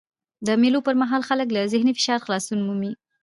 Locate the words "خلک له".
1.29-1.61